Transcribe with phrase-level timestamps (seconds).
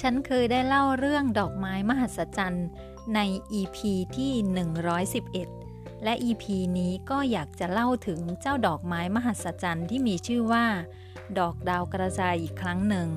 [0.00, 2.66] ฉันเคยได้เล่าเรื่องดอกไม้มหัศจรรย์
[3.14, 3.20] ใน
[3.60, 3.78] EP
[4.16, 4.32] ที่
[5.18, 6.44] 111 และ EP
[6.78, 10.66] นี้ก็อยากจะเล่าถึงเจ้าดอกไม้มหัศจรรย์ที่มีชื่อว่า
[11.38, 13.08] ดอกดาวกระจายอีกครั้งหนึ่ง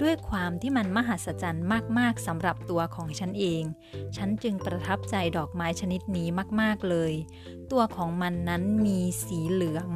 [0.00, 1.64] ด้วยความที่มันมหัศจรรย์
[1.98, 3.62] มากๆสำหรับตัวของฉันเอง
[4.16, 6.28] ฉันจึงประทับใจดอกไม้ชนิดนี้
[6.60, 7.12] มากๆเลย
[7.70, 9.88] ตัวของมันนั้นมีสีเหลือง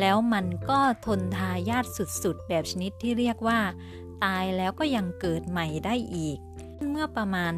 [0.00, 3.60] แล้วมันก็ทนทายาทสุดๆ แบบชนิดที่เรียกว่า
[4.24, 6.38] ตายแล้วก็ยังเกิดใหม่ได้อีก
[6.90, 7.52] เมื่อประมาณ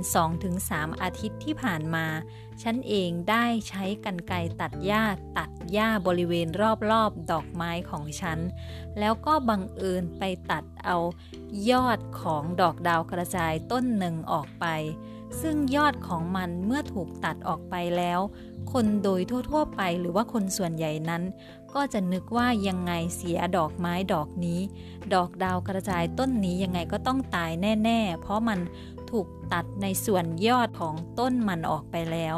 [0.49, 2.07] 2-3 อาทิตย์ที่ผ่านมา
[2.63, 5.05] ฉันเองได้ใช้กันไกตัดหญ้า
[5.39, 6.49] ตัดหญ้าบริเวณ
[6.91, 8.39] รอบๆ ดอกไม้ของฉัน
[8.99, 10.97] แล้วก็บังเอิญไปตัดเอา
[11.71, 14.67] ยอดของดอกดาวกระจายต้นหนึ่งออกไป
[15.41, 18.21] ซึ่งยอดของมันเมื่อถูกตัดออกไปแล้ว
[18.73, 21.23] คนโดยทั่วๆไปหรือว่าคนส่วนใหญ่นั้น
[21.75, 24.61] ก็จะนึกว่ายังไงเสียดอกไม้ดอกนี้
[25.15, 27.51] ดอกดาวกระจายต้นนี้ยังไงก็ต้องตาย
[27.85, 28.59] แน่ ๆ เพราะมัน
[29.11, 32.37] ถูกตัดในส่วนยอดของต้นมันออกไปแล้ว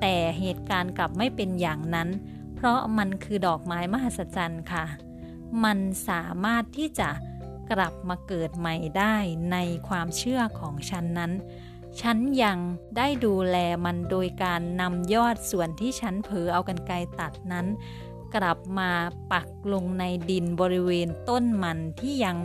[0.00, 2.08] แต่เหตุการณ์กลับไม่เป็นอย่างนั้น
[2.54, 4.84] เพราะมันคือดอกไม้มหัศจรรย์ค่ะ
[5.64, 7.08] มันสามารถที่จะ
[7.70, 9.16] กลับมาเกิดใหม่ได้
[9.52, 9.56] ใน
[9.88, 11.32] ความเชื่อของฉันนั้น
[12.00, 12.58] ฉันยัง
[12.96, 17.66] ได้ดูแลมันโดยการนำยอดส่วนที่ฉันเผลอเอากันไกลตัดนั้น
[18.34, 18.90] กลับมา
[19.32, 22.36] ปักลงในดินบริเวณต้นมันที่ยัง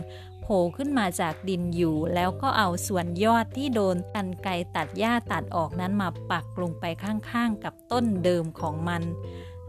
[0.50, 9.02] ผล่ขึ้นมาจากดินอยู่ แล้วก็เอาส่วนยอดที่โดนกันไกตัดหญ้าตัดออกนั้นมาปักลงไปข้างๆ กับต้นเดิมของมัน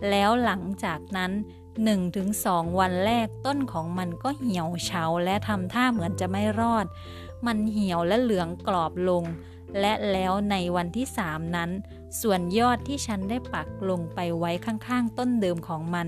[0.10, 1.32] แล้วหลังจากนั้น
[2.06, 6.86] 1-2 วันแรกต้นของมันก็เหี่ยวเฉาและทำท่าเหมือนจะไม่รอด
[7.46, 9.24] มันเหี่ยวและเหลืองกรอบลง
[9.80, 11.70] และแล้วในวันที่สามนั้น
[12.22, 16.08] ส่วนยอดที่ฉันได้ปักลงไปไว้ข้างๆ ต้นเดิมของมัน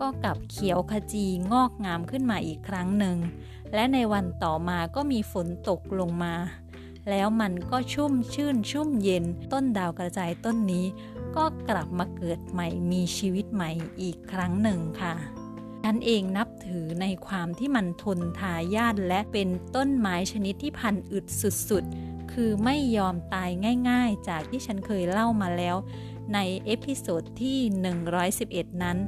[0.00, 3.16] ก็กลับเขียวขจีงอกงามขึ้นมาอีกครั้งหนึ่ง
[3.74, 6.34] และในวันต่อมาก็มีฝนตกลงมา
[7.10, 10.86] แล้วมันก็ชุ่มชื่นชุ่มเย็นต้นดาวกระจายต้นนี้
[11.36, 13.70] ก็กลับมาเกิดใหม่มีชีวิตใหม่
[14.00, 15.14] อีกครั้งหนึ่งค่ะ
[15.84, 21.26] ฉันเองนับถือในความที่มันทนทายาดและเป็นต้นไม้ชนิดที่พันธุ์อึด
[21.70, 22.07] สุดๆ
[22.40, 23.50] คือไม่ยอมตาย
[23.90, 25.76] ง่ายๆ จากที่ฉันเคยเล่ามาแล้ว
[26.34, 27.58] ใน episode ที่
[28.20, 28.98] 111 นั้น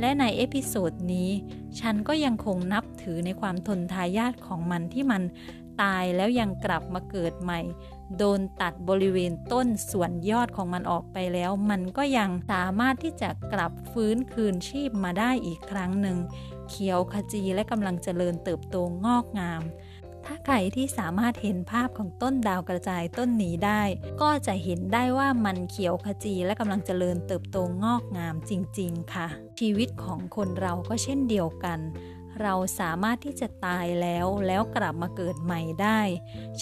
[0.00, 1.30] และใน episode นี้
[1.80, 5.22] ฉันก็ยังคงนับถือในความทนทายาดของมันที่มัน
[5.82, 7.60] ตายแล้วยังกลับมาเกิดใหม่
[8.16, 16.18] โดนตัดบริเวณต้นส่วนยอดของมันออกไปแล้ว มันก็ยังสามารถที่จะกลับฟื้นคืนชีพมาได้อีกครั้งหนึ่ง
[16.68, 19.62] เขียวขจีและกำลังเจริญเติบโตงอกงาม
[20.30, 23.82] ถ้าใครที่สามารถเห็นภาพของต้นดาวกระจายต้นนี้ได้
[24.20, 29.26] ก็จะเห็นได้ว่ามันเขียวขจีและกำลังเจริญเติบโตงอกงามจริง ๆ ค่ะ
[29.60, 31.78] ชีวิตของคนเราก็เช่นเดียวกัน
[32.42, 36.00] เราสามารถที่จะตายแล้วแล้วกลับมาเกิดใหม่ได้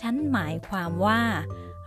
[0.00, 1.21] ฉันหมายความว่า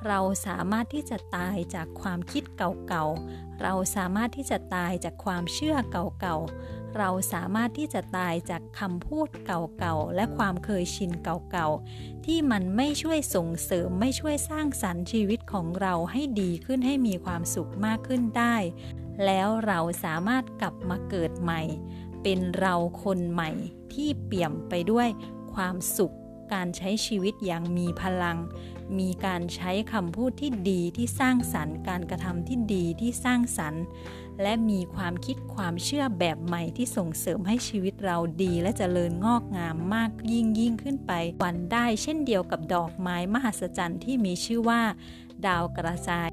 [0.07, 18.55] เราสามารถที่จะตายจากความคิดเก่าๆ เราสามารถที่จะตายจากความเชื่อเก่าๆ เราสามารถที่จะตายจากคำพูดเก่าๆ และความเคยชินเก่าๆ ที่มันไม่ช่วยส่งเสริมไม่ช่วยสร้างสรรค์ชีวิตของเราให้ดีขึ้นให้มีความสุขมากขึ้นได้
[19.25, 21.61] แล้วเราสามารถกลับมาเกิดใหม่
[22.23, 23.51] เป็นเราคนใหม่
[23.93, 25.07] ที่เปี่ยมไปด้วย
[25.53, 26.15] ความสุข
[26.53, 28.37] การใช้ชีวิตอย่างมีพลัง
[28.99, 33.83] มีการใช้คำพูดที่ดีที่สร้างสรรค์ การกระทำที่ดีที่สร้างสรรค์
[34.41, 41.11] และมีความคิดความเชื่อแบบใหม่ที่ส่งเสริมให้ชีวิตเราดีและเจริญงอกงามมากยิ่งยิ่งขึ้นไป
[41.43, 44.81] วันได้เช่นเดียวกับดอกไม้มหัศจรรย์ที่มีชื่อว่า
[45.45, 46.29] ดาวกระจาย